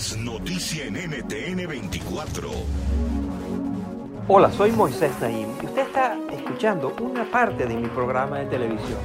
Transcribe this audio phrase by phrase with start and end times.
[0.00, 2.48] Es noticia en NTN 24.
[4.28, 8.98] Hola, soy Moisés Naim y usted está escuchando una parte de mi programa de televisión.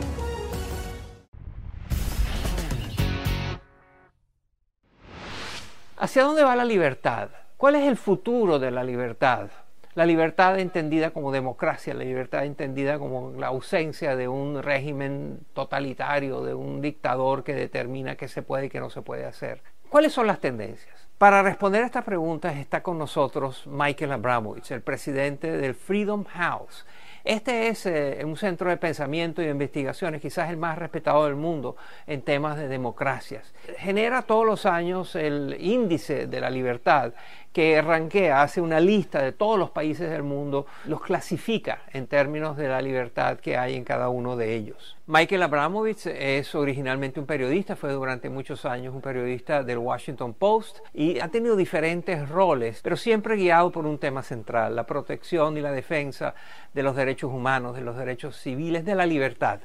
[5.97, 7.27] ¿Hacia dónde va la libertad?
[7.57, 9.49] ¿Cuál es el futuro de la libertad?
[9.95, 16.41] La libertad entendida como democracia, la libertad entendida como la ausencia de un régimen totalitario,
[16.41, 19.74] de un dictador que determina qué se puede y qué no se puede hacer.
[19.95, 20.93] ¿Cuáles son las tendencias?
[21.17, 26.85] Para responder a estas preguntas está con nosotros Michael Abramovich, el presidente del Freedom House.
[27.23, 31.37] Este es eh, un centro de pensamiento y de investigaciones, quizás el más respetado del
[31.37, 33.53] mundo en temas de democracias.
[33.77, 37.13] Genera todos los años el índice de la libertad
[37.55, 42.57] que arranquea, hace una lista de todos los países del mundo, los clasifica en términos
[42.57, 44.97] de la libertad que hay en cada uno de ellos.
[45.07, 50.79] Michael Abramovich es originalmente un periodista, fue durante muchos años un periodista del Washington Post
[50.93, 55.61] y ha tenido diferentes roles, pero siempre guiado por un tema central, la protección y
[55.61, 56.35] la defensa
[56.73, 59.61] de los derechos humanos, de los derechos civiles, de la libertad.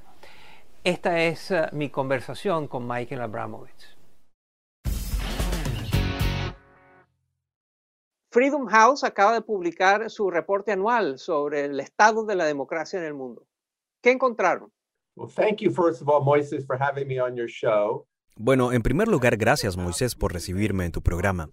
[0.84, 3.99] Esta es uh, mi conversación con Michael Abramovich.
[8.32, 13.04] Freedom House acaba de publicar su reporte anual sobre el estado de la democracia en
[13.04, 13.44] el mundo.
[14.00, 14.72] ¿Qué encontraron?
[18.36, 21.50] Bueno, en primer lugar, gracias Moisés por recibirme en tu programa.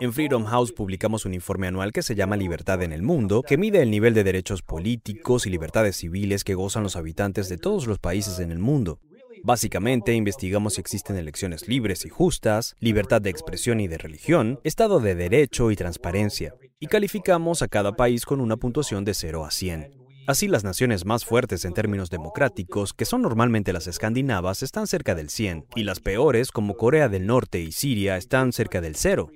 [0.00, 3.58] En Freedom House publicamos un informe anual que se llama Libertad en el Mundo, que
[3.58, 7.86] mide el nivel de derechos políticos y libertades civiles que gozan los habitantes de todos
[7.86, 8.98] los países en el mundo.
[9.42, 15.00] Básicamente, investigamos si existen elecciones libres y justas, libertad de expresión y de religión, Estado
[15.00, 19.50] de Derecho y transparencia, y calificamos a cada país con una puntuación de 0 a
[19.50, 20.06] 100.
[20.26, 25.14] Así las naciones más fuertes en términos democráticos, que son normalmente las escandinavas, están cerca
[25.14, 29.30] del 100, y las peores, como Corea del Norte y Siria, están cerca del 0.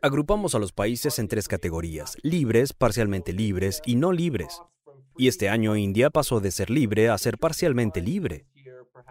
[0.00, 4.60] Agrupamos a los países en tres categorías, libres, parcialmente libres y no libres.
[5.18, 8.46] Y este año India pasó de ser libre a ser parcialmente libre.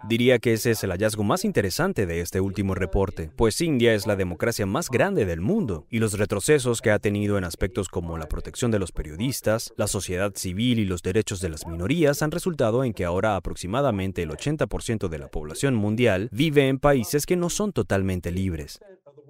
[0.08, 4.06] Diría que ese es el hallazgo más interesante de este último reporte, pues India es
[4.06, 8.18] la democracia más grande del mundo y los retrocesos que ha tenido en aspectos como
[8.18, 12.30] la protección de los periodistas, la sociedad civil y los derechos de las minorías han
[12.30, 17.36] resultado en que ahora aproximadamente el 80% de la población mundial vive en países que
[17.36, 18.80] no son totalmente libres.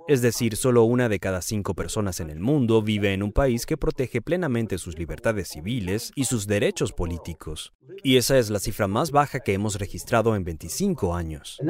[0.08, 3.66] Es decir, solo una de cada cinco personas en el mundo vive en un país
[3.66, 7.72] que protege plenamente sus libertades civiles y sus derechos políticos.
[8.02, 11.60] Y esa es la cifra más baja que hemos registrado en 25 años.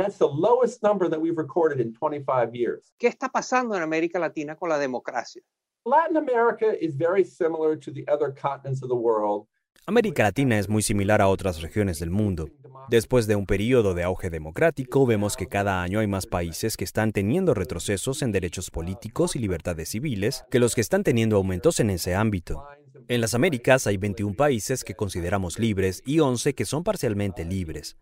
[2.98, 5.43] ¿Qué está pasando en América Latina con la democracia?
[5.84, 9.47] Latin America is very similar to the other continents of the world
[9.84, 12.48] América Latina es muy similar a otras regiones del mundo.
[12.88, 16.84] Después de un periodo de auge democrático, vemos que cada año hay más países que
[16.84, 21.81] están teniendo retrocesos en derechos políticos y libertades civiles que los que están teniendo aumentos
[21.81, 22.62] en ese ámbito.
[23.09, 27.97] En las Américas hay 21 países que consideramos libres y 11 que son parcialmente libres.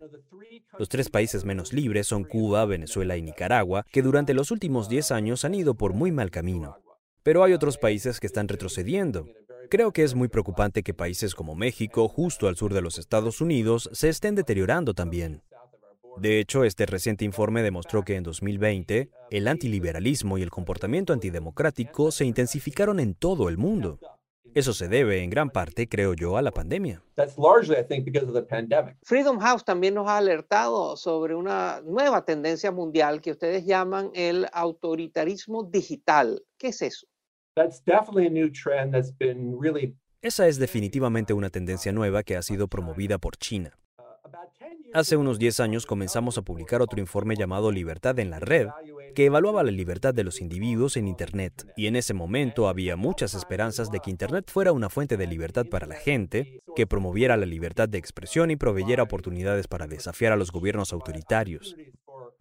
[0.77, 5.11] Los tres países menos libres son Cuba, Venezuela y Nicaragua, que durante los últimos 10
[5.11, 6.77] años han ido por muy mal camino.
[7.23, 9.27] Pero hay otros países que están retrocediendo.
[9.71, 13.39] Creo que es muy preocupante que países como México, justo al sur de los Estados
[13.39, 15.43] Unidos, se estén deteriorando también.
[16.17, 22.11] De hecho, este reciente informe demostró que en 2020 el antiliberalismo y el comportamiento antidemocrático
[22.11, 23.97] se intensificaron en todo el mundo.
[24.53, 27.01] Eso se debe en gran parte, creo yo, a la pandemia.
[29.03, 34.47] Freedom House también nos ha alertado sobre una nueva tendencia mundial que ustedes llaman el
[34.51, 36.43] autoritarismo digital.
[36.57, 37.07] ¿Qué es eso?
[40.21, 43.77] Esa es definitivamente una tendencia nueva que ha sido promovida por China.
[44.93, 48.67] Hace unos 10 años comenzamos a publicar otro informe llamado Libertad en la Red,
[49.15, 51.65] que evaluaba la libertad de los individuos en Internet.
[51.77, 55.65] Y en ese momento había muchas esperanzas de que Internet fuera una fuente de libertad
[55.65, 60.37] para la gente, que promoviera la libertad de expresión y proveyera oportunidades para desafiar a
[60.37, 61.75] los gobiernos autoritarios.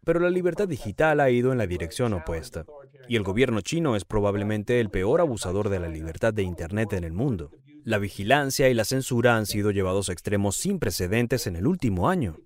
[0.04, 2.64] Pero la libertad digital ha ido en la dirección opuesta,
[3.10, 7.02] y el gobierno chino es probablemente el peor abusador de la libertad de Internet en
[7.02, 7.50] el mundo.
[7.82, 12.08] La vigilancia y la censura han sido llevados a extremos sin precedentes en el último
[12.08, 12.36] año.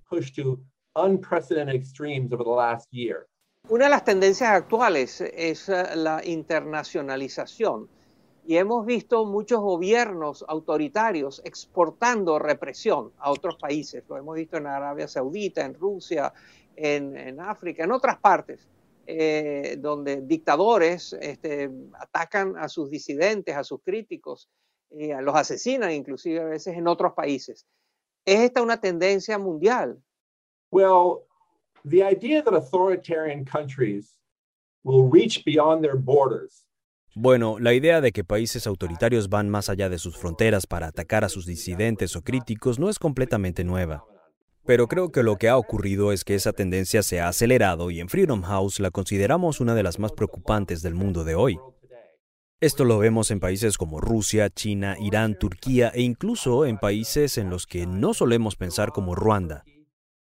[3.69, 7.91] Una de las tendencias actuales es eh, la internacionalización
[8.47, 14.03] y hemos visto muchos gobiernos autoritarios exportando represión a otros países.
[14.09, 16.33] Lo hemos visto en Arabia Saudita, en Rusia,
[16.77, 18.67] en, África, en otras partes,
[19.07, 24.49] eh, donde dictadores este, atacan a sus disidentes, a sus críticos,
[24.91, 27.67] eh, los asesinan inclusive a veces en otros países.
[28.25, 30.03] ¿Es esta una tendencia mundial?
[30.71, 31.27] Well,
[31.85, 34.17] the idea that authoritarian countries
[34.83, 36.65] will reach beyond their borders
[37.17, 41.23] bueno, la idea de que países autoritarios van más allá de sus fronteras para atacar
[41.23, 44.05] a sus disidentes o críticos no es completamente nueva.
[44.67, 48.01] Pero creo que lo que ha ocurrido es que esa tendencia se ha acelerado y
[48.01, 51.59] en Freedom House la consideramos una de las más preocupantes del mundo de hoy.
[52.61, 57.51] Esto lo vemos en países como Rusia, China, Irán, Turquía e incluso en países en
[57.51, 59.65] los que no solemos pensar como Ruanda.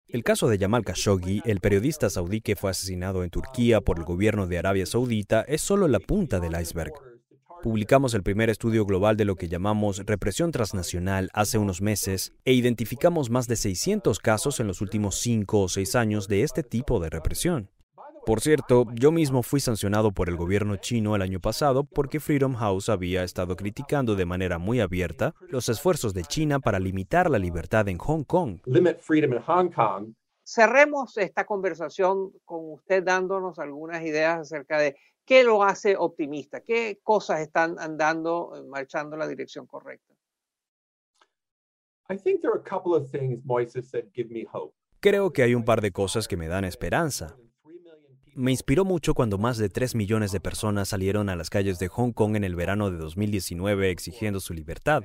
[0.06, 4.05] El caso de Jamal Khashoggi, el periodista saudí que fue asesinado en Turquía por el
[4.05, 6.93] gobierno de Arabia Saudita, es solo la punta del iceberg.
[7.62, 12.55] Publicamos el primer estudio global de lo que llamamos represión transnacional hace unos meses e
[12.55, 16.99] identificamos más de 600 casos en los últimos 5 o 6 años de este tipo
[16.99, 17.70] de represión.
[18.26, 22.55] Por cierto, yo mismo fui sancionado por el gobierno chino el año pasado porque Freedom
[22.55, 27.38] House había estado criticando de manera muy abierta los esfuerzos de China para limitar la
[27.38, 28.58] libertad en Hong Kong.
[30.44, 37.00] Cerremos esta conversación con usted dándonos algunas ideas acerca de qué lo hace optimista, qué
[37.02, 40.14] cosas están andando, eh, marchando en la dirección correcta.
[45.00, 47.36] Creo que hay un par de cosas que me dan esperanza.
[48.34, 51.88] Me inspiró mucho cuando más de 3 millones de personas salieron a las calles de
[51.88, 55.02] Hong Kong en el verano de 2019 exigiendo su libertad.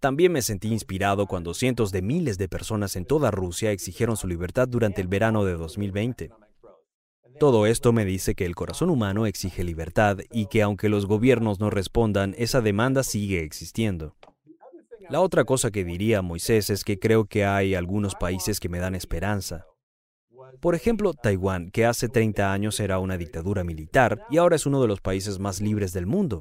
[0.00, 4.26] También me sentí inspirado cuando cientos de miles de personas en toda Rusia exigieron su
[4.26, 6.30] libertad durante el verano de 2020.
[7.38, 11.60] Todo esto me dice que el corazón humano exige libertad y que aunque los gobiernos
[11.60, 14.14] no respondan, esa demanda sigue existiendo.
[15.10, 18.78] La otra cosa que diría Moisés es que creo que hay algunos países que me
[18.78, 19.66] dan esperanza.
[20.60, 24.80] Por ejemplo, Taiwán, que hace 30 años era una dictadura militar y ahora es uno
[24.80, 26.40] de los países más libres del mundo.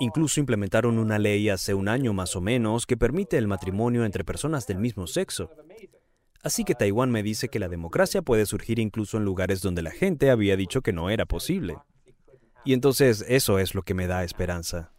[0.00, 4.24] Incluso implementaron una ley hace un año más o menos que permite el matrimonio entre
[4.24, 5.50] personas del mismo sexo.
[6.48, 9.90] Así que Taiwán me dice que la democracia puede surgir incluso en lugares donde la
[9.90, 11.76] gente había dicho que no era posible.
[12.64, 14.90] Y entonces eso es lo que me da esperanza.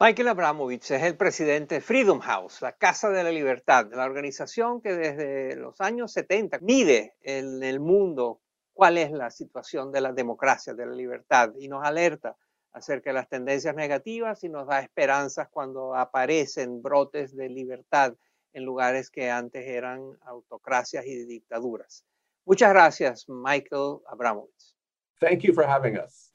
[0.00, 4.80] Michael Abramovich es el presidente de Freedom House, la Casa de la Libertad, la organización
[4.80, 8.40] que desde los años 70 mide en el mundo
[8.72, 12.38] cuál es la situación de la democracia, de la libertad y nos alerta
[12.72, 18.14] acerca de las tendencias negativas y nos da esperanzas cuando aparecen brotes de libertad
[18.56, 22.06] en lugares que antes eran autocracias y dictaduras.
[22.46, 24.74] Muchas gracias, Michael Abramovich.
[25.20, 26.32] Thank you for having us.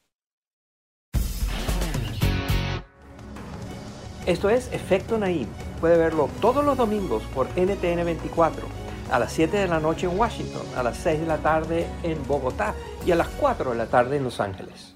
[4.27, 5.47] Esto es Efecto Naim.
[5.79, 8.67] Puede verlo todos los domingos por NTN 24,
[9.09, 12.23] a las 7 de la noche en Washington, a las 6 de la tarde en
[12.27, 14.95] Bogotá y a las 4 de la tarde en Los Ángeles.